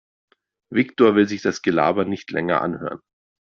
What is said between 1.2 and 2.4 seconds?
sich das Gelaber nicht